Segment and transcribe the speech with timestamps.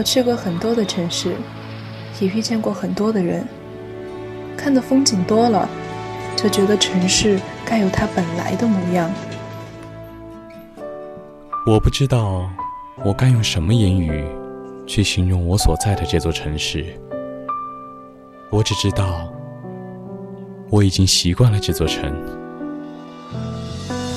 [0.00, 1.34] 我去过很多的城市，
[2.20, 3.46] 也遇见过很多的人，
[4.56, 5.68] 看的风景多了，
[6.34, 9.10] 就觉得城市该有它本来的模样。
[11.66, 12.48] 我不知道
[13.04, 14.24] 我该用什么言语
[14.86, 16.98] 去形容我所在的这座城市，
[18.48, 19.30] 我只知道
[20.70, 22.10] 我已经习惯了这座城。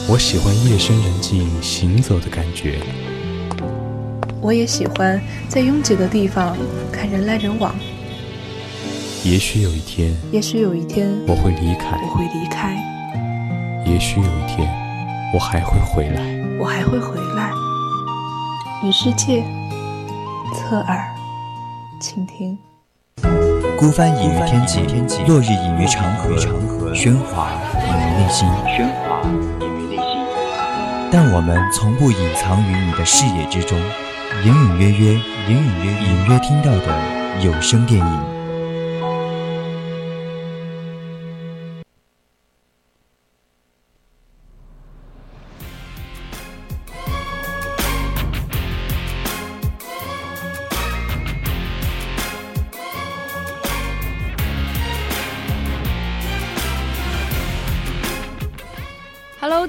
[0.07, 2.79] 我喜欢夜深人静行走的感觉，
[4.43, 6.57] 我也喜欢在拥挤的地方
[6.91, 7.73] 看人来人往。
[9.23, 12.75] 也许有一天，也许有一天我会离开，我会离开。
[13.85, 14.69] 也许有一天
[15.33, 16.21] 我还会回来，
[16.59, 17.51] 我还会回来。
[18.83, 19.41] 与世界
[20.53, 21.05] 侧耳
[22.01, 22.57] 倾听，
[23.79, 24.81] 孤帆隐于天际，
[25.25, 26.35] 落日隐于长河，
[26.93, 29.21] 喧哗隐于内心，喧哗
[29.61, 30.03] 隐于内心。
[31.09, 33.79] 但我们从不隐藏于你的视野之中，
[34.45, 35.13] 隐隐约约，
[35.47, 38.33] 隐隐约隐约听到的有声电影。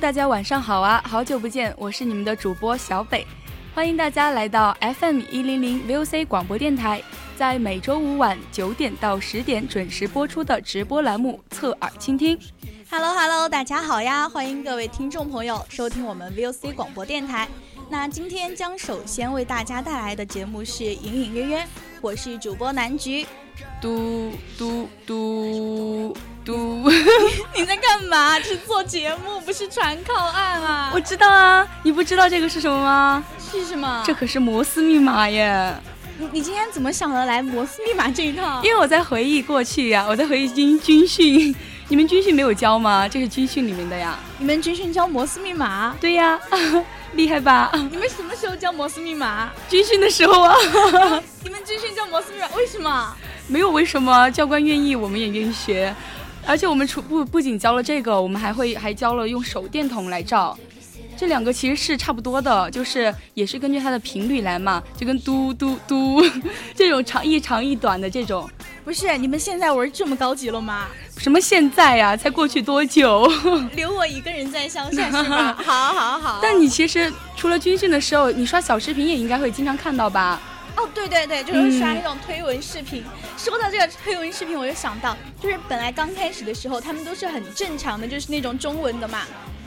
[0.01, 1.03] 大家晚上好啊！
[1.09, 3.27] 好久不见，我是你们的主播小北，
[3.75, 7.03] 欢迎大家来到 FM 一零零 VOC 广播电台，
[7.37, 12.39] 在每周五晚九点到十点准时播出的直播栏目《侧耳倾听》。
[12.89, 14.29] Hello，Hello，大家好呀！
[14.29, 17.49] 欢迎各位听众朋友收听我们 VOC 广播电台。
[17.91, 21.67] 那今天将首先为大家带来的节目是隐隐约约，
[22.01, 23.27] 我是主播南菊。
[23.81, 26.91] 嘟嘟嘟嘟，
[27.57, 28.39] 你在干嘛？
[28.41, 30.91] 是做节目，不是传靠岸啊！
[30.95, 33.25] 我知道啊，你不知道这个是什么吗？
[33.51, 34.03] 是什么？
[34.07, 35.75] 这可是摩斯密码耶！
[36.19, 38.61] 你你今天怎么想得来摩斯密码这一套？
[38.63, 41.55] 因为我在回忆过去呀，我在回忆军军训。
[41.89, 43.09] 你们军训没有教吗？
[43.09, 44.19] 这是军训里面的呀。
[44.39, 45.95] 你们军训教摩斯密码？
[46.01, 46.39] 对呀，
[47.15, 47.71] 厉害吧？
[47.91, 49.51] 你们什么时候教摩斯密码？
[49.69, 50.55] 军训的时候啊。
[51.43, 52.49] 你们军训教摩斯密码？
[52.57, 53.17] 为什么？
[53.47, 55.95] 没有为什么，教官愿意，我们也愿意学。
[56.47, 60.59] 而且我们除不不仅教了这个，我们还会还教了用手电筒来照。
[61.17, 66.21] 这两个其实是差不多的，就是也是根据它的频率来嘛，就跟嘟嘟嘟
[66.75, 68.51] 这种长一长一短的这种。
[68.85, 70.89] 不是，你们现在玩这么高级了吗？
[71.17, 72.17] 什么现在呀？
[72.17, 73.31] 才过去多久？
[73.77, 75.55] 留我一个人在乡下是吧？
[75.65, 76.41] 好好好。
[76.43, 80.41] 但你其实除了军训的时候，你刷小视频也应该会经常看到吧？
[80.77, 83.05] 哦，对对对，就是刷那种推文视频。
[83.37, 89.23] 说到这个推文视频，我就想到，就是本来刚开始的时候，他们都是很正常的，就是那种中文的嘛。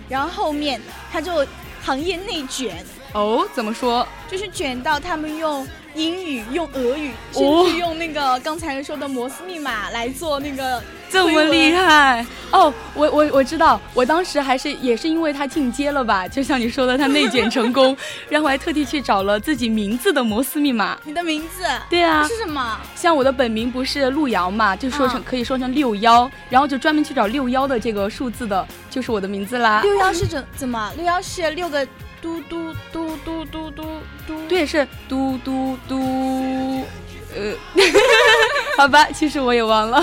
[0.09, 0.79] 然后后面
[1.11, 1.45] 他就
[1.83, 2.85] 行业内卷
[3.17, 4.07] 哦，怎么说？
[4.29, 10.81] 就是卷到他们用英语、用俄语，甚至用那个刚才说的摩斯密码来做那个。
[11.09, 12.71] 这么厉害哦！
[12.93, 16.27] 我我我知道，我当时还是也是因为他进阶了吧？
[16.27, 17.95] 就像你说的，他内卷成功，
[18.27, 20.97] 然后还特地去找了自己名字的摩斯密码。
[21.05, 21.63] 你的名字？
[21.89, 22.27] 对啊。
[22.27, 22.77] 是什么？
[22.93, 29.79] 像我的本名不是路遥嘛，就说成可以说成六幺，然后就专门去找六幺的这个数字的，就是我的名字啦。
[29.83, 30.91] 六幺是怎怎么？
[30.97, 31.87] 六幺是六个
[32.27, 34.47] 嘟嘟嘟嘟嘟嘟嘟。
[34.49, 36.85] 对，是嘟嘟嘟。
[37.33, 37.55] 呃，
[38.77, 40.01] 好吧，其实我也忘了。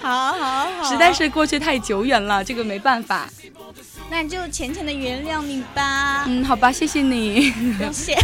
[0.00, 3.28] 好好好，实在是过去太久远了，这个没办法。
[4.08, 6.24] 那就浅浅的原谅你吧。
[6.28, 7.50] 嗯，好吧，谢谢你。
[7.76, 8.16] 不用谢。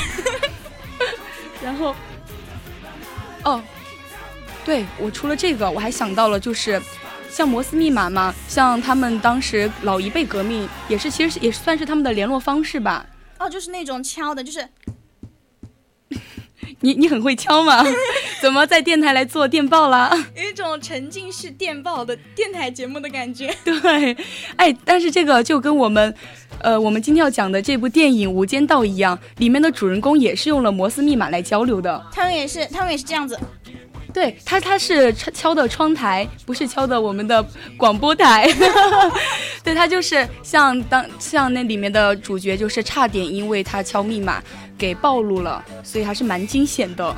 [1.63, 1.95] 然后，
[3.43, 3.61] 哦，
[4.65, 6.81] 对我除了这个，我还想到了，就是
[7.31, 13.07] 像摩斯密码嘛，像他们当时老一辈革命也是，其实也算是他们的联络方式吧。
[13.39, 14.67] 哦，就是那种敲的，就是。
[16.81, 17.85] 你你很会敲吗？
[18.41, 20.13] 怎么在电台来做电报啦？
[20.37, 23.53] 有一种沉浸式电报的电台节目的感觉。
[23.65, 24.17] 对，
[24.57, 26.15] 哎，但是这个就跟我们，
[26.61, 32.05] 呃，我们今天要讲的这部电影《无间道》一样，里面的主人公也是用了摩斯密码来交流的。
[32.13, 33.37] 他们也是，他们也是这样子。
[34.19, 37.41] 对他，他是敲的窗台，不是敲的我们的
[37.77, 38.53] 广播台。
[39.63, 44.43] 对他就是像当像那里面的主角，就是差点因为他敲密码
[44.77, 47.15] 给暴露了，所以还是蛮惊险的。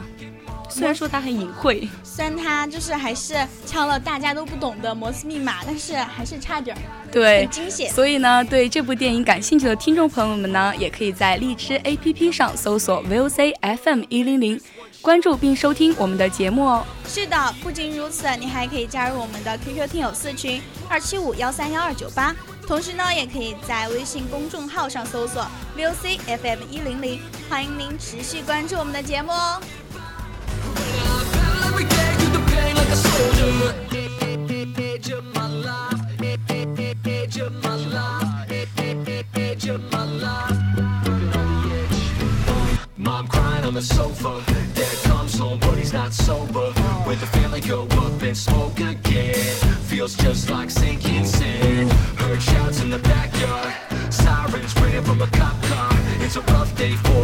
[0.68, 6.80] 虽然说他很隐晦，虽然他就是还是敲了大家都不懂的摩斯密码，但是还是差点儿，
[7.10, 7.90] 对，很惊险。
[7.90, 14.60] 所以呢，对这部电影感兴趣的听众朋友们呢，也可以在荔枝 APP 上搜索 VOC FM 一零零。
[15.02, 22.36] 关注并收听我们的节目哦是的不仅如此你还可以加入我们的 qq 听友四群二七五幺三幺二九八
[22.66, 29.60] 同时呢也可以在微信公众号上搜索 vocfm 一零零欢迎您持续关注我们的节目哦
[46.10, 46.72] not sober.
[47.06, 49.34] With the family go up and smoke again.
[49.88, 51.92] Feels just like sinking sand.
[52.18, 53.74] Heard shouts in the backyard.
[54.12, 55.90] Sirens ringing from a cop car.
[56.20, 57.19] It's a rough day for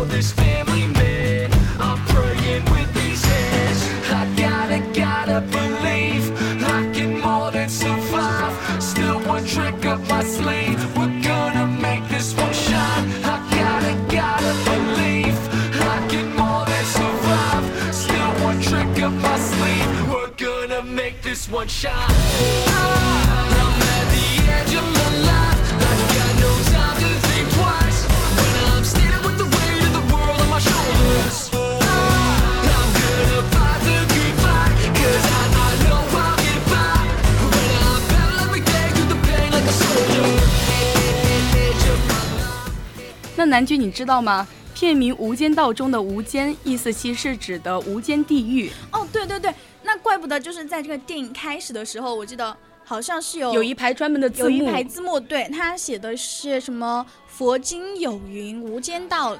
[43.46, 44.44] 那南君你知道吗？
[44.74, 49.54] 片名《无间道》中的“无间”意思其实是指的无间地狱，哦，对对对，
[49.84, 52.54] 那怪不得就是在这个电影开始的时候，我记得
[52.84, 54.66] 好像是有有一排专门的字幕有一。
[54.66, 59.38] 排字幕，对他写的是什么“佛经有云，无间道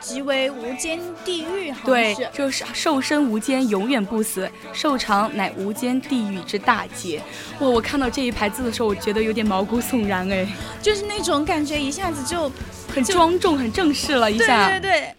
[0.00, 2.28] 即为无间地狱”，好像对是，。
[2.32, 7.22] 就是受身无间，永远不死；受长乃无间地狱之大劫。
[7.58, 10.46] 我，我看到这一排字的时候，我觉得有点毛骨悚然哎，
[10.82, 12.50] 就是那种感觉，一下子就
[12.94, 14.68] 很庄重、很正式了一下。
[14.68, 15.00] 对对。
[15.00, 15.14] 那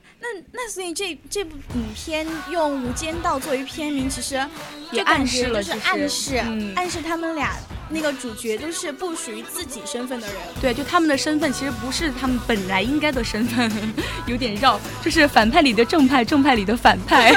[0.51, 4.35] 那所以这这部影片用《无间道》作为片名，其实
[4.91, 7.55] 也就暗示了就是暗示、嗯暗示他们俩
[7.89, 10.35] 那个主角都是不属于自己身份的人。
[10.61, 13.71] 对，就他们的身份其实不是他们本来应该的身份，
[14.25, 17.33] 有点绕，就是反派里的正派，正派里的反派。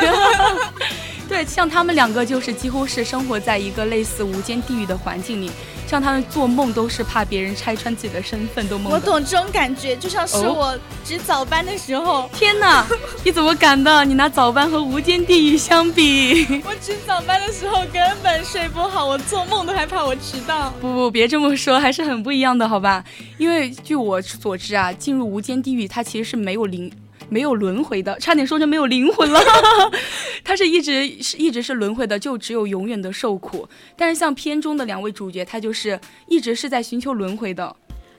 [1.28, 5.50] 对，像他们两个就是几乎是生活在一个类似无间地狱的环境里，
[5.94, 8.98] 像他们做梦都是怕别人拆穿自己的身份，都梦我。
[8.98, 12.84] 懂这种感觉，就像是哦我值早班的时候，天哪，
[13.22, 14.04] 你怎么敢的？
[14.04, 16.44] 你拿早班和无间地狱相比？
[16.66, 20.68] 我值早班的时候根本睡不好，我做梦都害怕我迟到。
[20.80, 23.04] 不不，别这么说，还是很不一样的，好吧？
[23.38, 26.90] 因为据我所知啊，进入无间地狱，它其实是没有灵。
[27.28, 29.40] 没有轮回的，差点说成没有灵魂了。
[30.44, 33.68] 他是一直是一直是轮回的，就只有永远的受苦。
[33.96, 37.74] 但是像片中的两位主角，他就是一直是在寻求轮回的，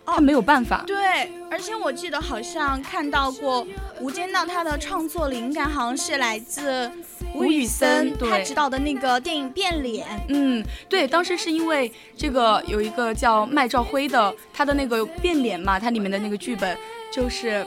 [0.06, 0.84] 他没有办法。
[0.88, 3.66] 对，而且我记得好像看到过
[4.02, 6.92] 《无间道》，它的创作灵感好像是来自
[7.36, 10.06] 吴宇森他执导的那个电影《变脸》。
[10.30, 16.75] 嗯，对，当时是因为这个有一个叫麦兆辉的，他的那个变脸嘛，它里面的那个剧本
[17.12, 17.66] 就是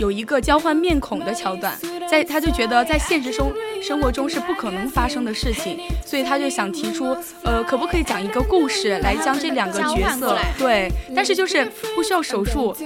[0.00, 1.78] 有一个交换面孔的桥段，
[2.10, 3.52] 在他就觉得在现实生
[3.82, 7.14] 生活中是不可能发生的事情，所以他就想提出，
[7.44, 12.74] 呃，可不可以讲一个故事来将这两个角色对，但是就是不需要手术。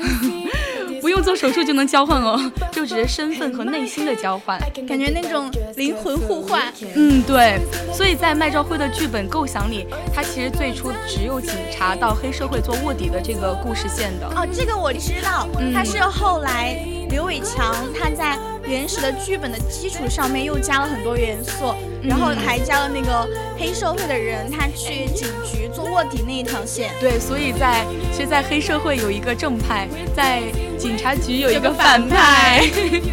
[1.01, 4.59] 不用做手术就能交换哦，就只是身份和内心的交换。
[4.89, 6.63] 感觉那种灵魂互换，
[6.95, 7.61] 嗯，对，
[7.93, 14.27] 所以在麦兆辉的剧本构想里，他其实最初只有警察到黑社会做卧底的这个故事线的。
[14.29, 16.75] 哦，这个我知道，嗯他是后来
[17.15, 26.91] 刘伟强他在原始的剧本的基础上面又加了很多元素，然后还加了那个黑社会的人他去警局做卧底那一条线。
[27.01, 30.43] 对，所以在其实，在黑社会有一个正派，在
[30.77, 32.71] 警察局有一个反反派派。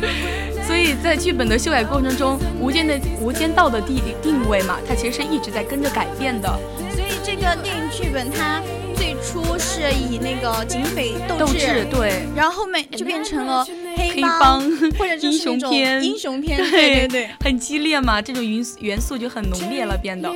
[0.65, 6.49] 所以在剧本的修改过程中，《无间的无间道》的定定位嘛，它其实是一直在跟着改变的。
[6.95, 8.61] 所以这个电影剧本它
[8.95, 13.63] 最初是以那个警匪斗斗志对，然后后面就变成了
[14.01, 14.61] 黑黑帮
[14.97, 17.29] 或者就是英雄片英雄片， 对对对。
[17.43, 20.29] 很激烈嘛，这种元元素就很浓烈了，变得。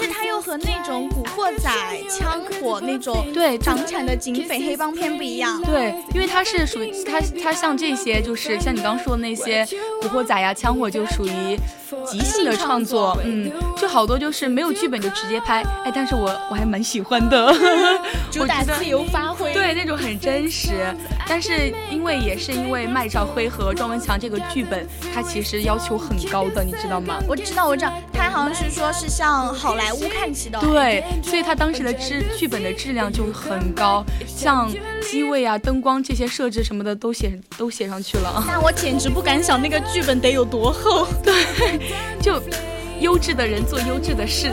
[0.00, 1.70] 但是它又和那种古惑仔、
[2.08, 5.60] 枪火那种对港产的警匪黑帮片不一样。
[5.62, 9.66] 对，因为它是属于它它像这些，就是像你刚说的那些
[10.00, 11.58] 古惑仔呀、枪火，就属于
[12.06, 17.52] 即兴的创作，嗯，就好多就是没有剧本就直接拍，哎，但是我我还蛮喜欢的，
[18.30, 19.52] 主打自由发挥。
[19.52, 20.70] 对，那种很真实。
[21.26, 27.18] 但是因为也是因为麦兆辉和庄文强这个剧本，他其实要求很高的，你知道吗？
[27.28, 30.58] 我知道，我知道，他好像是说是像好莱坞看齐的。
[30.60, 34.70] 对，所以他当时的质剧本的质量就很高，像
[35.02, 38.44] 机位啊、灯光这些设置什么的都写都写上去了啊。
[38.46, 41.06] 那我简直不敢想那个剧本得有多厚。
[41.22, 41.34] 对
[42.20, 42.40] 就
[43.00, 44.50] 优质的人做优质的事，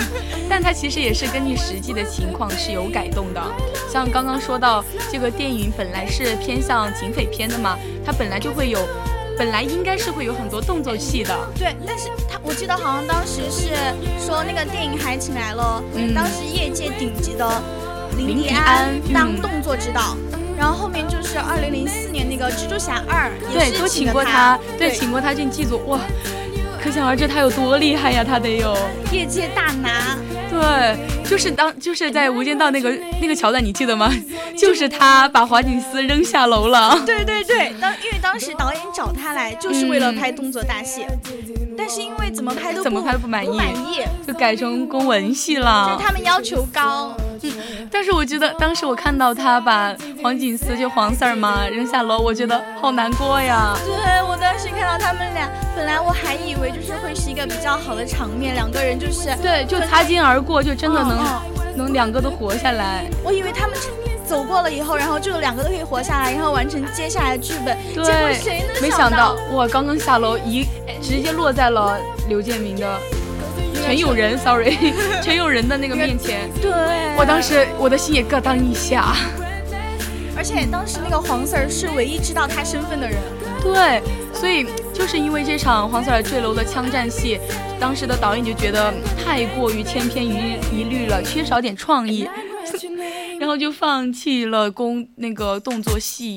[0.50, 3.42] 但它其实也是根据实际的情况是有改动的。
[3.90, 8.78] 像刚刚说到这个电影本来是偏向警匪片的嘛，它本来就会有
[9.38, 11.36] 本来应该是会有很多动作戏的。
[11.58, 13.70] 对，但是他我记得好像当时是
[14.18, 17.62] 说那个电影还请来了嗯当时业界顶级的
[18.16, 20.16] 林林迪迪安当动作指导。
[20.58, 26.00] 然后后面就是二零零四年那个蜘蛛侠二，也对，都是请过他，对，对，请过他进剧组，哇，
[26.82, 28.74] 可想而知他有多厉害呀，他得有。
[29.12, 30.16] 业界大拿。
[30.48, 30.96] 对，
[31.28, 32.90] 就是当就是在《无间道》那个
[33.20, 34.10] 那个桥段，你记得吗？
[34.56, 36.98] 就是他把华锦丝扔下楼了。
[37.04, 37.92] 对对对，当
[38.36, 41.06] 当时导演找他来就是为了拍动作大戏，
[41.74, 46.06] 但是因为怎么拍都怎么拍都不不满意不满意，就改成公文戏了就是。
[46.06, 47.16] 他们要求高。
[47.90, 53.74] 但是我觉得当时我看到他把黄锦思就黄 Sir 嘛扔下楼，我觉得好难过呀。
[53.86, 61.42] 对我当时看到他们俩，本来我还以为就是会是一个比较好的场面，两个人就是对，就擦肩而过，就真的能、哦
[61.74, 63.04] 能两个都活下来。
[63.22, 63.76] 我以为他们
[64.26, 67.76] 走过了以后，然后就两个都可以活下来，然后完成接下来的剧本。
[67.94, 70.66] 结果对谁能，没想到我刚刚下楼一
[71.00, 71.96] 直接落在了
[72.28, 72.98] 刘建明的
[73.84, 74.76] 陈友仁，sorry，
[75.22, 76.50] 陈友仁的那个面前。
[76.60, 76.70] 对，
[77.16, 79.14] 我当时我的心也咯噔一下。
[80.36, 83.16] 而且当时那个黄 Sir 是唯一知道他身份的人。
[83.62, 84.02] 对，
[84.34, 87.40] 所以就是因为这场黄 Sir 坠楼的枪战戏，
[87.80, 88.92] 当时的导演就觉得
[89.24, 92.28] 太过于千篇一一律了，缺少点创意，
[93.46, 96.34] 然后就放弃了工那个动作戏。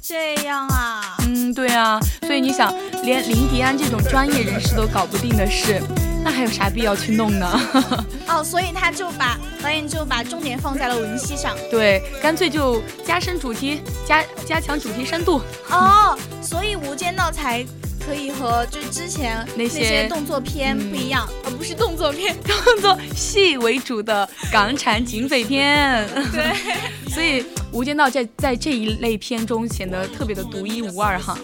[0.00, 5.82] 这样啊，嗯，对啊，所以你想，连林迪安这种专业人士都搞不定的事，
[6.22, 7.60] 那还有啥必要去弄呢？
[8.28, 11.56] 哦，所以他就把导演就把重点放在了文戏上。
[11.68, 15.40] 对，干脆就加深主题，加加强主题深度。
[15.68, 17.66] 哦，所以《无间道》才
[18.04, 22.36] 可以和就之前那些动作片不一样，而不是动作片。
[22.44, 26.06] 动作戏为主的港产警匪片。
[26.32, 26.52] 对，
[27.10, 27.42] 所以
[27.72, 31.36] 《无间道在》在这一类片中显得特别的独一无二哈。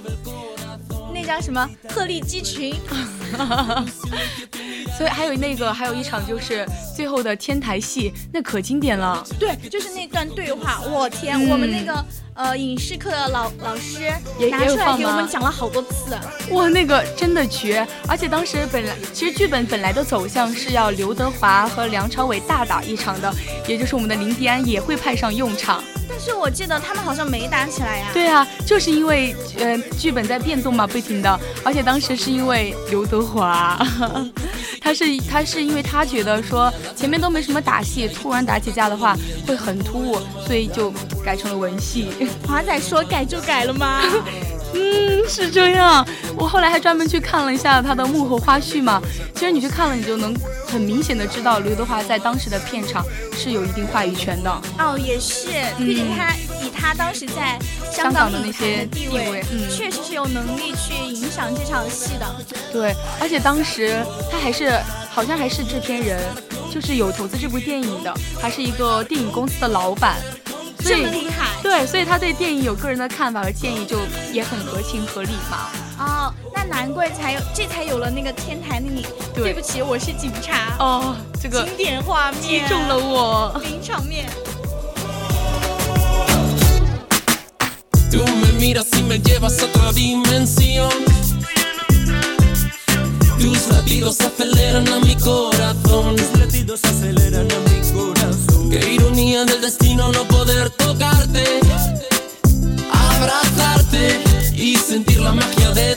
[1.15, 2.75] 那叫什么鹤立鸡群？
[5.01, 9.27] 所以还有那个，还有一场就是最后的天台戏，那可经典了。
[9.39, 12.05] 对，就是那段对话，我天，嗯我们那个
[12.35, 16.15] 呃影视课的老老师也拿出来给我们讲了好多次。
[16.51, 17.87] 哇，那个真的绝！
[18.07, 23.35] 而且当时本来其实剧本本来的走向是要刘德华和梁朝伟大打一场的，
[23.67, 25.83] 也就是我们的林迪安也会派上用场。
[26.07, 28.11] 但是我记得他们好像没打起来呀。
[28.13, 33.79] 对啊，就是因为呃剧本在变动嘛，不停的，而且当时是因为刘德华，
[34.81, 40.93] 他是他是因为他觉得说前面都没什么打戏，突然打起架的话会很突兀，所以就
[41.25, 42.09] 改成了文戏。
[42.47, 44.01] 华仔说改就改了吗？
[44.75, 46.07] 嗯，是这样。
[46.37, 49.01] 我后来还专门去看了一下他的幕后花絮嘛。
[49.35, 50.35] 其实你去看了，你就能
[50.67, 54.51] 很明显的知道刘德华在当时的片场是有一定话语权的。
[54.79, 55.49] 哦，也是，
[55.79, 57.59] 毕竟他以他当时在
[57.91, 62.27] 香香港的那些坛地地位嗯确实是有能力去影响这场戏的。
[62.73, 64.79] 对，而且当时他还是
[65.11, 66.23] 好像还是制片人，
[66.73, 70.17] 就是有投资这部电影的，还是一个电影公司的老板。
[70.81, 73.99] 所这以么厉害对，所以他对电影有个人的看法和建议，就
[74.33, 75.69] 也很合情合理嘛。
[75.99, 79.07] 哦，那难怪才有这才有了那个天台那里。
[79.35, 80.77] 对不起，我是警察。
[80.79, 83.61] 哦，这个经典画面击中了我。
[83.63, 84.29] 名场面。
[98.71, 101.45] Qué ironía del destino no poder tocarte,
[102.93, 104.23] abrazarte
[104.55, 105.97] y sentir la magia de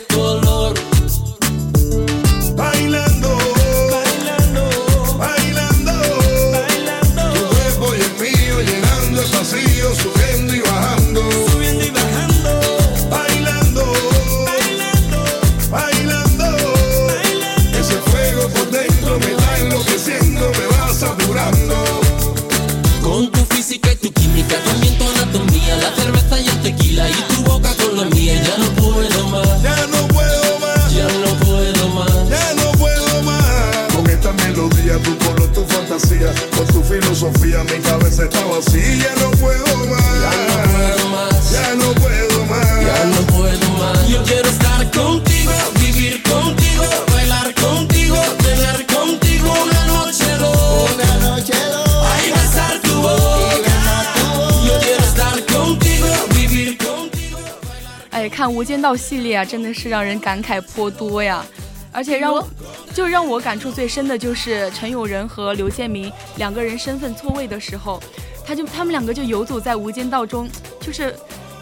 [58.83, 61.43] 道》系列啊，真的是让人感慨颇多呀。
[61.91, 62.47] 而且让我，
[62.93, 68.01] 就让我感触最深的就是陈永仁和刘建明两个人身份错位的时候，
[68.45, 70.49] 他就他们两个就游走在《无间道》中，
[70.79, 71.15] 就是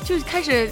[0.03, 0.71] 就开始。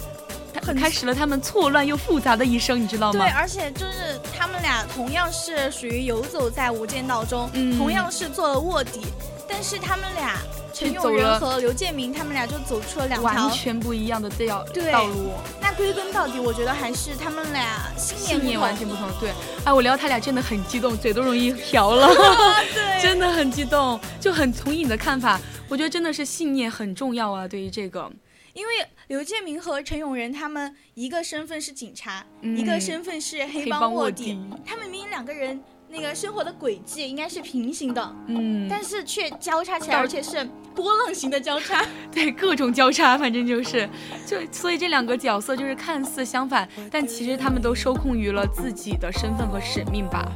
[0.78, 9.00] 开始了他们错乱又复杂的一生，你知道吗对，而且就是他们俩同样是属于游走在无间道中，嗯同样是做了卧底，
[9.48, 10.36] 但是他们俩
[10.72, 13.50] 陈永仁和刘建明他们俩就走出了两条完。
[13.50, 19.08] 全不一样的道对道路，那归根到底，我觉得还是他们俩信念信念不同完全不同。
[19.20, 19.30] 对，
[19.64, 22.08] 哎，我聊他俩真的很激动，嘴都容易瓢了，
[22.72, 25.40] 对真的很激动，就很同意你的看法。
[25.68, 28.10] 我觉得真的是信念很重要啊，对于这个，
[28.54, 28.72] 因为
[29.08, 35.60] 刘建明和陈永仁他们一个身份是警察，嗯一个身份是黑黑帮卧底他们明明两个人
[35.92, 41.84] 那个生活的轨迹应该是平行的，嗯，但是却交叉起来，而且是波浪形的交叉。
[42.14, 43.88] 对各种交叉，反正就是，
[44.24, 50.30] 就所以这两个角色就是看似相反，但其实他们都受控于了自己的身份和使命吧。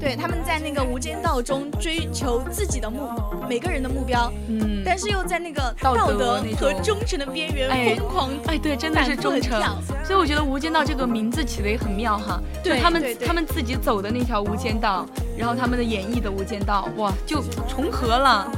[0.00, 3.08] 对，他们在那个无间道中追求自己的目，
[3.48, 8.30] 每个人的目标，嗯，但是又在那个道德和忠诚的边缘哎疯狂。
[8.46, 9.60] 哎，对，真的是忠诚
[10.04, 15.04] 所以我觉得《无间道》这个名字起的也很妙哈，就对他们他们自己走的那条无间道，
[15.36, 18.50] 然后他们的演绎的无间道，哇，就重合了。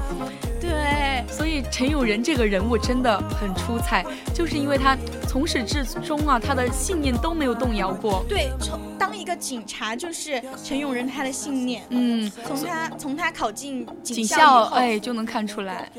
[0.81, 4.97] 对，所以陈永仁这个人物真的很出彩，就是因为他
[5.29, 8.25] 从始至终啊，他的信念都没有动摇过。
[8.29, 15.91] 对，从当一个警察就是陈永仁他的信念，嗯，从他从他考进警警校哎就能看出来。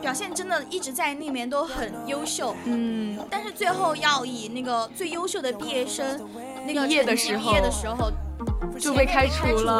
[0.00, 6.20] 表现真的一直在那边都很优秀，嗯，但是最后要以那个最优秀的毕业生
[6.66, 8.12] 那个毕业的时候毕业的时候
[8.78, 9.72] 就被开除了，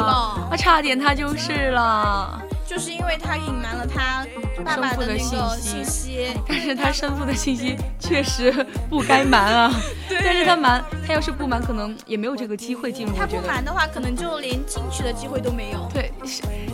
[0.51, 2.43] 啊，差点他就是了。
[2.67, 4.27] 就是因为他隐瞒了他
[4.65, 5.19] 爸爸的那个
[5.57, 8.53] 信息但是他生父的信息 确实
[8.91, 9.73] 不该瞒啊。
[10.09, 13.17] 对但是他瞒，他要是不瞒，可能也没有这个机会进入。
[13.17, 13.37] 他不。
[13.47, 15.89] 瞒的话，可能就连进去的机会都没有。
[15.95, 16.11] 对，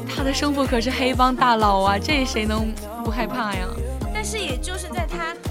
[0.09, 2.73] 他的生父可是黑帮大佬啊，这谁能
[3.05, 3.67] 不害怕呀？
[4.15, 5.42] 但是也就是在他被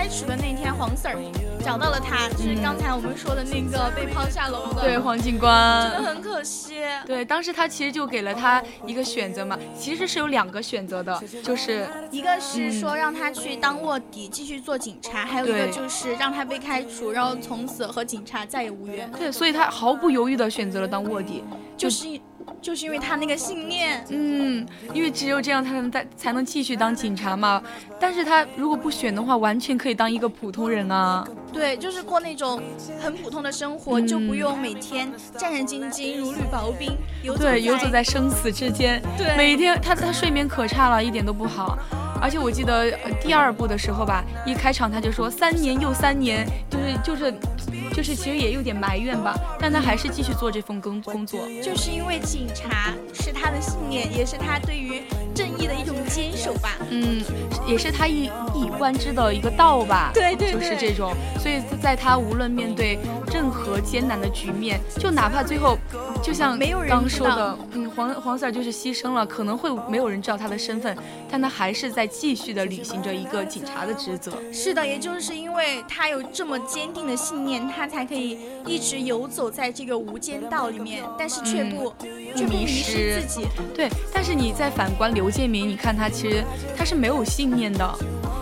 [0.00, 1.14] 开除的那天，黄 Sir
[1.62, 6.14] 找到了他，就是刚才我们说的那个被抛下楼的，对，黄警官真的官。
[6.14, 6.76] 很可惜。
[7.04, 19.12] 对，当时他其实就给了他一个选择嘛，其实是有两个选择的，就是一个是说让他去当卧底，继续做警察；还有一个就是让他被开除，然后从此和警察再也无缘。
[19.12, 21.44] 对，所以他毫不犹豫的选择了当卧底。
[21.76, 22.06] 就是
[22.60, 27.62] 就是因为他那个信念，嗯，因为只有这样他能在才能继续当警察嘛。
[27.98, 31.26] 但是他如果不选的话，完全可以当一个普通人啊。
[31.52, 32.62] 对，就是过那种
[33.00, 39.02] 很普通的生活，嗯就不用每天战战兢兢、如履薄冰，游走对，游走在生死之间。
[39.16, 41.78] 对每天他他睡眠可差了，一点都不好。
[42.22, 47.34] 而且我记得呃第二部的时候吧，一开场他就说三年又三年，就是就是
[48.00, 51.46] 就是其实也有点埋怨吧，但他还是继续做这份工工作。
[51.62, 55.02] 就是因为警察是他的信念，也是他对于
[55.34, 56.78] 正义的一种坚守吧。
[56.88, 57.22] 嗯，
[57.66, 60.12] 也是他一一以贯之的一个道吧。
[60.14, 61.14] 对对就是这种。
[61.38, 62.98] 所以在他无论面对
[63.40, 65.78] 任何艰难的局面，就哪怕最后，
[66.22, 70.94] 就像没有人刚说的，嗯，黄黄 Sir 就是牺牲了，可能会没有人知道他的身份，
[71.30, 74.30] 但他还是在继续的履行着一个警察的职责。
[74.52, 81.90] 是的，也就是因为他有这么坚定的信念，他才可以一直游走在这个无间道里面，但是却不、
[82.36, 83.46] 却不迷迷失失自己。
[83.74, 86.44] 对，但是你再反观刘建明，你看他其实
[86.76, 87.90] 他是没有信念的。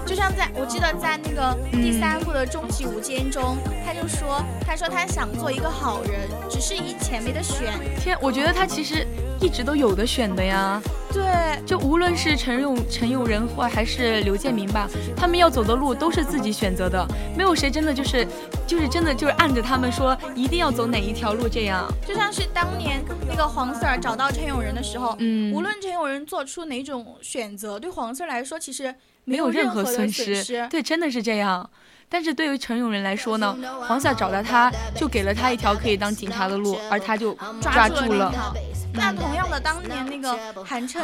[0.04, 7.72] 就像在我记得在那个第嗯三部的终极无间中，他就说，他说他想做一个好人，只是以前没得选。
[8.00, 9.06] 天，我觉得他其实
[9.40, 10.80] 一直都有的选的呀。
[11.10, 11.24] 对，
[11.64, 17.06] 就无论是陈永陈永仁或还是刘建明吧，他们要走的路都是自己选择的，
[17.36, 18.26] 没有谁真的就是
[18.66, 21.90] 就是真的就是按着他们说一定要走哪一条路这样。
[22.06, 30.68] 就像是当年那个黄 Sir 找到陈永仁的时候，嗯无论陈永仁做出哪种选择，对黄 Sir 来说其实没有有任何的损失。
[30.68, 31.68] 对，真的是这样。
[32.08, 38.32] 但是对于陈永仁来说呢，黄 Sir 找到他就给了他一条可以当警察的路，而他就抓住了。
[38.32, 38.58] 住
[38.94, 41.00] 那同样的，当年那个韩琛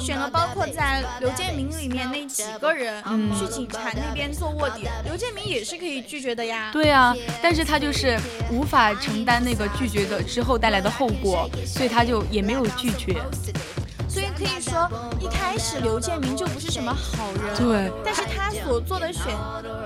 [0.00, 6.70] 选了包括在刘建明里面那几个人、嗯去警察那边做卧底，刘建明也是可以拒绝的呀。
[6.72, 8.18] 对啊，但是他就是
[8.50, 13.22] 无法承担那个拒绝的之后带来的后果，所以他就也没有拒绝。
[14.36, 17.56] 可以说，一开始刘建明就不是什么好人。
[17.56, 19.24] 对但是他所做的选，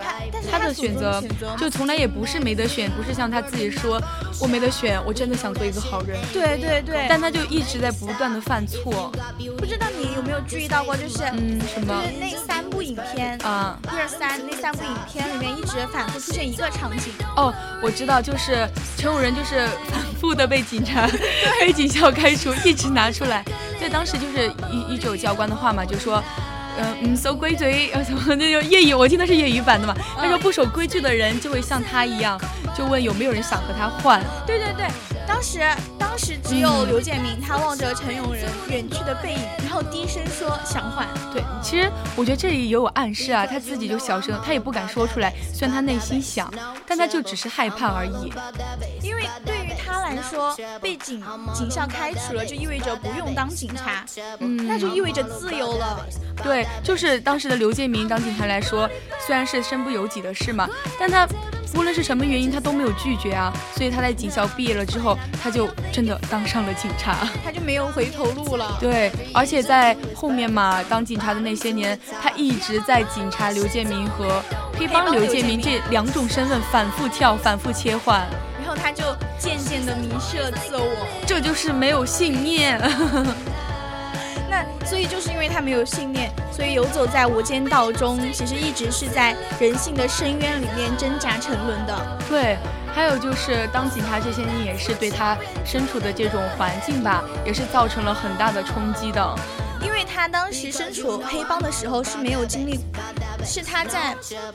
[0.02, 1.22] 他但是他的选择
[1.58, 4.00] 就从来也不是没得选，不是像他自己说
[4.40, 7.06] 我没得选，我真的想做一个好人，对对对。
[7.08, 9.12] 但他就一直在不断的犯错。
[9.56, 13.38] 不知道你有没有注意到过，就是嗯，什么就是那三部影片。
[13.44, 13.78] 啊？
[13.84, 21.08] 一二三那三部影片里面一直反复出现一个场景，哦，我知道，就是陈永仁就是反复的被警察
[21.60, 23.44] 被警校开除，一直拿出来。
[23.80, 26.22] 对，当时就是一一九教官的话嘛，就说
[26.78, 29.96] 嗯嗯，守规矩，呃，什么那就粤语，我听的是粤语版的嘛。
[30.16, 32.38] 他说不守规矩的人就会像他一样，
[32.76, 34.22] 就问有没有人想和他换。
[34.46, 34.86] 对对对，
[35.26, 35.60] 当时
[35.98, 41.06] 当时只有刘建明，他望着陈永仁远去的背影，然后低声说想换。
[41.32, 46.52] 对，其实我觉得这里也有暗示啊，他自己就小声，他也不敢说出来，虽然他内心想，
[46.86, 48.32] 但他就只是害怕而已。
[49.02, 49.59] 因为对
[50.14, 51.22] 于他说，被警
[51.54, 54.04] 警校开除了，就意味着不用当警察，
[54.38, 56.06] 嗯，那就意味着自由了。
[56.42, 58.88] 对，就是当时的刘建明当警察来说，
[59.26, 60.68] 虽然是身不由己的事嘛，
[60.98, 61.28] 但他
[61.74, 63.52] 无论是什么原因，他都没有拒绝啊。
[63.76, 68.76] 所以他在警校毕业了之后，他就真的当上了警察，他就没有回头路了。
[68.80, 74.42] 对，而且在后面嘛，当警察的那些年，他一直在警察刘建明和
[74.78, 78.30] 黑帮刘建明这两种身份反复跳、反复切换，然
[78.70, 79.02] 后他就
[79.36, 82.80] 渐渐的迷失了自我，这就是没有信念。
[84.48, 92.18] 那所以就是因为他没有信念，所以游走在无间道中，其实一直是在人性的深渊里面挣扎沉沦的。
[92.28, 92.56] 对，
[92.94, 99.34] 还有就是当警察这些年也是对他身处的这种环境吧，也是造成了很大的冲击的。
[99.82, 102.78] 因为他当时身处黑帮的时候是没有经历，
[103.44, 104.14] 是他在，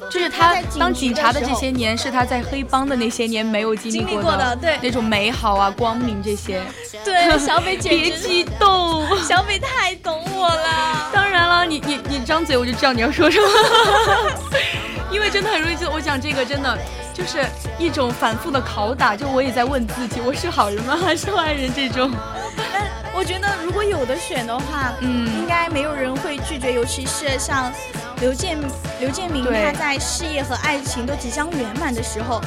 [0.09, 6.61] 就是他当警察的这些年，是他在黑帮的那些年没有经历过的，对那种美好啊、光明这些。
[7.03, 11.09] 对，小北姐别激动，小北太懂我了。
[11.13, 13.47] 当然了，你你你张嘴我就知道你要说什么，
[15.11, 16.77] 因为真的很容易就我讲这个真的
[17.13, 17.45] 就是
[17.77, 22.11] 一种反复的拷打，就我也在问自己，我是好人吗还是坏人这种。
[22.73, 27.71] 但我觉得如果有的选的话，嗯，应该没有人会拒绝，尤其是像
[28.25, 28.57] 刘建
[28.99, 32.41] 刘建明，他在事业和爱情都即将圆满的时候，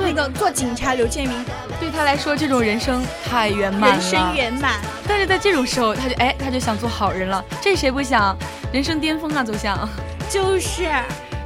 [0.00, 1.44] 那个做警察刘建明
[1.78, 4.80] 对他来说这种人生太圆满了，人生圆满。
[5.06, 8.34] 但是在这种时候，他就哎，他就想做好人了，这谁不想？
[8.72, 9.86] 人生巅峰啊，走向，
[10.30, 10.88] 就是。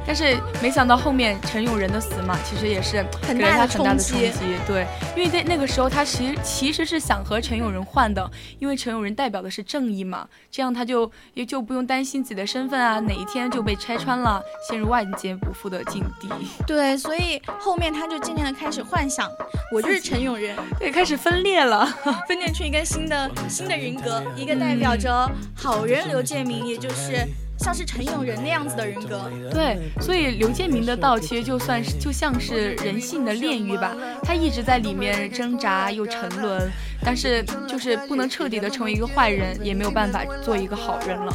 [0.05, 4.31] 但是没想到后面陈永仁的死嘛，其实也是给了他很大的冲击。
[4.67, 4.85] 对，
[5.15, 16.29] 因为在那个时候他其实其实是想和陈永仁换的，因为陈永仁代表的是正义嘛，这样他就也就不用担心自己的身份啊，哪一天就被拆穿了，陷入万劫不复的境地。
[16.67, 19.29] 对，所以后面他就渐渐的开始幻想，
[19.73, 21.85] 我就是陈永仁，对，开始分裂了，
[22.27, 27.25] 分裂出一个新的新的人格，一个代表着好人刘建明，也就是。
[27.63, 36.69] 像是陈永仁那样子的人格，对，所以刘建明的道其实就算是就像是人性的炼狱吧，他一直在里面挣扎又沉沦，
[37.05, 41.33] 但是就是不能彻底的成为一个坏人，也没有办法做一个好人了。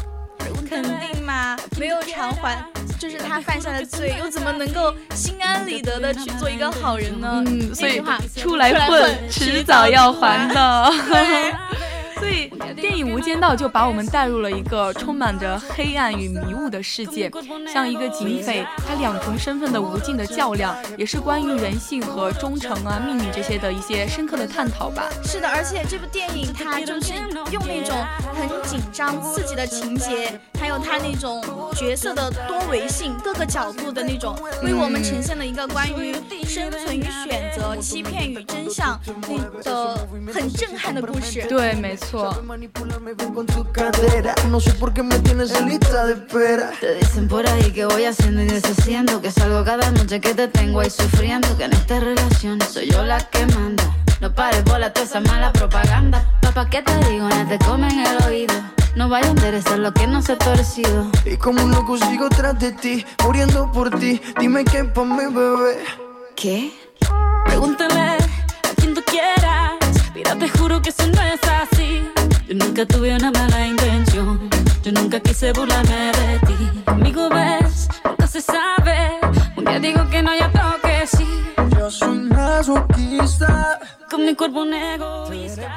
[0.68, 2.62] 肯定嘛，没有偿还，
[2.98, 7.42] 就是他犯下的罪，又怎么能够心安理得的去做一个好人呢？
[7.46, 8.02] 嗯，所以
[8.36, 10.92] 出来混，迟早要还的。
[12.18, 17.30] 所以电影《无间道》就把我们带入了一个充满着黑暗与迷雾的世界，
[17.72, 25.04] 像一个警匪他两重身份的无尽的较量，也是关于人性和忠诚啊、命运这些的一些深刻的探讨吧。
[25.24, 27.14] 是的，而且这部电影它就是
[27.52, 27.96] 用那种
[28.34, 31.42] 很紧张刺激的情节，还有它那种
[31.74, 41.46] 角色的多维性、各个角度的那种，为我们呈现了一个关于生存与选择、欺骗与真相那的很震撼的故事。
[41.48, 42.07] 对，没错。
[44.50, 46.70] No sé por qué me tienes en lista de espera.
[46.80, 49.20] Te dicen por ahí que voy haciendo y deshaciendo.
[49.20, 51.56] Que salgo cada noche que te tengo ahí sufriendo.
[51.58, 53.84] Que en esta relación soy yo la que manda.
[54.20, 56.24] No pares bola toda esa mala propaganda.
[56.40, 57.28] Papá, ¿qué te digo?
[57.28, 58.54] No te comen el oído.
[58.96, 61.10] No vaya a interesar lo que no se ha torcido.
[61.24, 64.20] Y como un loco sigo tras de ti, muriendo por ti.
[64.40, 65.84] Dime qué pa' mi bebé.
[66.34, 66.72] ¿Qué?
[67.44, 68.16] Pregúntale a
[68.76, 69.74] quien tú quieras.
[70.14, 71.77] Mira, te juro que eso no es así.
[72.48, 74.48] Yo nunca tuve una mala intención.
[74.82, 76.82] Yo nunca quise burlarme de ti.
[76.86, 79.20] Conmigo ves, nunca se sabe.
[79.54, 81.26] Un día digo que no, y otro que sí.
[81.78, 83.78] Yo soy masoquista.
[84.10, 85.68] Con mi cuerpo un egoísta.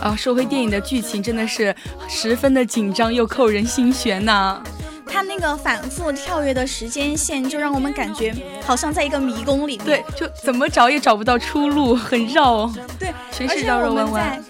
[0.00, 1.74] 啊，说回电影的剧情，真的是
[2.08, 4.62] 十分的紧张又扣人心弦呐。
[5.06, 8.32] 它那个反复跳跃的时间线，就让我们感觉
[8.64, 12.70] 好像在一个迷宫里面，对，就怎么找也找不到出路，很绕。
[13.00, 14.44] 对，全是绕绕弯弯。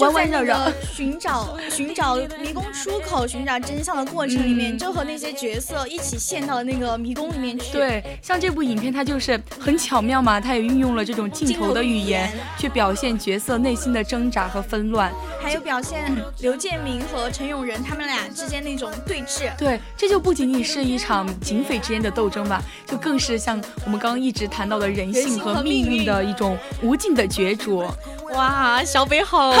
[0.00, 7.72] 弯弯绕绕，寻找寻找迷宫出口，寻找真相的过程里面，就和那些角色一起陷到了那个迷宫里面去。
[7.72, 19.54] 对，像这部影片，它就是很巧妙嘛，它也运用了这种镜头的语言，去表现角色内心的挣扎和纷乱，还有表现刘建明和陈永仁他们俩之间那种对峙。
[19.58, 27.84] 对，这就不仅仅是一场警匪之间的斗争吧，就更是像我们刚刚一直谈到的人性和命运的一种无尽的角逐。
[28.34, 29.56] 哇，小北好会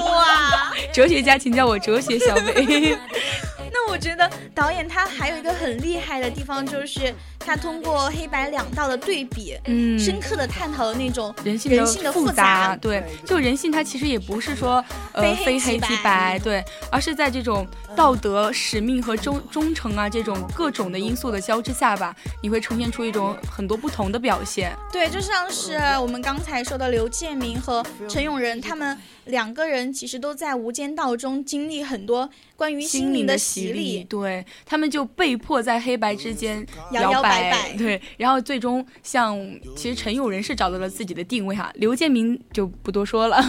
[0.00, 0.72] 说啊！
[0.92, 2.96] 哲学家，请叫我哲学小北。
[3.72, 7.14] 那我我觉得导演他还有一个很厉害的地方，就是
[7.46, 12.76] 他通过黑白两道的对比，嗯，深刻的探讨了那种人性人性的复杂。
[12.76, 24.76] 对，就人性它其实也不是说呃非黑即白，对，而是在这种道德、使命和忠忠诚啊这种各种的因素的交织下吧，你会呈现出一种很多不同的表现。
[24.92, 28.98] 对，就像是我们刚才说的刘建明和陈永仁他们。
[29.26, 39.38] 两个人其实都在无间道中经历很多关于心灵的洗礼，对他们就被迫在黑白之间摇摇摆摆，对，然后最终像
[39.76, 43.36] 其实陈友仁是找到了自己的定位哈，刘建明就不多说了。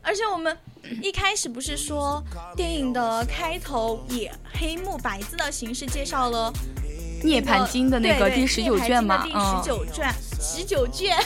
[0.00, 0.56] 而且我们
[1.02, 2.22] 一开始不是说
[2.56, 6.52] 电影的开头以黑幕白字的形式介绍了。
[7.24, 10.08] 《涅槃经》的那个第十九卷吗，第十九卷，
[10.40, 11.16] 十九卷，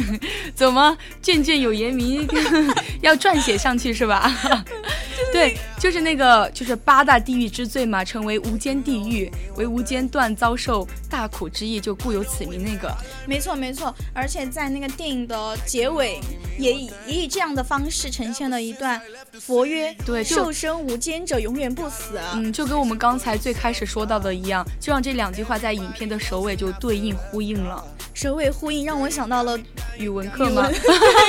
[0.54, 2.26] 怎么卷卷有言名，
[3.02, 4.32] 要撰写上去是吧？
[5.32, 12.62] 对，就是那个，就是八大地狱之最嘛，成为无间地狱，为无间断遭受大苦之意，就故有此名。
[12.62, 12.94] 那个，
[13.26, 16.20] 没错没错，而且在那个电影的结尾，
[16.58, 19.00] 也以也以这样的方式呈现了一段
[19.40, 22.20] 佛曰：对，受生无间者永远不死。
[22.34, 27.82] 嗯，就跟我们刚才最开始说到的一样，就让这两句话在影片的首尾就对应呼应了。
[28.14, 29.58] 首尾呼应，让我想到了
[29.98, 30.70] 语文课吗？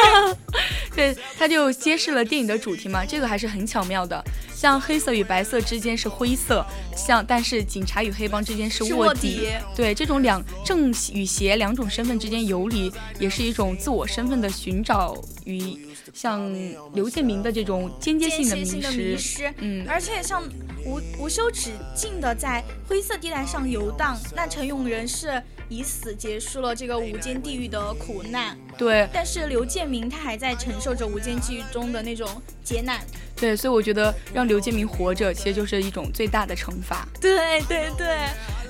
[0.95, 4.23] 对，他就揭示了电影的主题嘛，这个还是很巧妙的。
[4.53, 6.63] 像黑色与白色之间是灰色，
[6.95, 9.49] 像但是警察与黑帮之间是卧底。
[9.75, 15.75] 对，这种两正与邪两种身份之间游离，也是一种自我身份的寻找与
[16.13, 16.53] 像
[16.93, 18.55] 刘建明的这种间接性的
[18.91, 19.51] 迷失。
[19.57, 20.43] 嗯，而且像
[20.85, 25.41] 无无休止境的在灰色地带上游荡，那陈永仁是。
[25.73, 29.07] 以死结束了这个无间地狱的苦难，对。
[29.11, 32.29] 但是刘建明他还在承受着无间地狱中的那种
[32.63, 33.01] 劫难，
[33.35, 33.55] 对。
[33.55, 37.07] 所以我觉得让刘建明活着，其实就是一种最大的惩罚。
[37.19, 38.17] 对对对，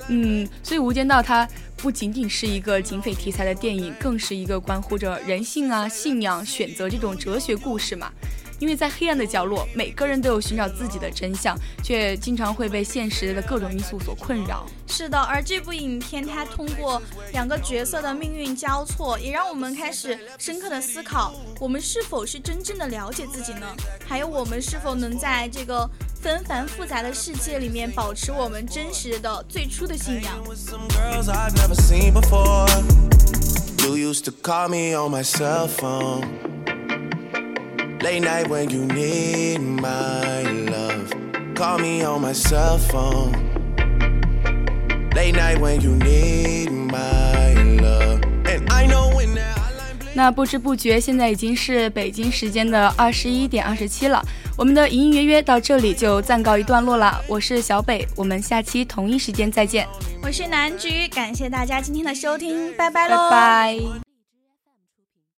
[0.07, 0.47] 嗯。
[0.63, 8.09] 所以《无间道》它不仅仅是一个警匪题材的电影，更是一个关乎着人性啊、信仰、选择这种哲学故事嘛。
[8.63, 14.65] 因为在黑暗的角落，每个人都有寻找自己的真相，却经常会被现实的各种因素所困扰。
[14.87, 17.01] 是的，而这部影片它通过
[17.33, 23.67] 两个角色的命运交错，也让我们开始深刻的思考：我们是否是真正的了解自己呢？
[24.07, 25.85] 还有我们是否能在这个
[26.21, 30.41] 纷繁复杂的世界里面保持我们真实的最初的信仰
[38.03, 41.07] ？Late night when you need my love.
[41.55, 43.31] Call me on my cell phone.
[45.15, 48.19] Late night when you need my love.
[48.43, 49.57] And I know when that.
[50.13, 54.21] 那不知不觉，现在已经是北京时间的二十一点二十七了。
[54.57, 57.21] 我们的隐隐约约到这里就暂告一段落了。
[57.25, 59.87] 我是小北，我们下期同一时间再见。
[60.21, 64.02] 我是南菊，感谢大家今天的收听，拜拜喽，拜拜。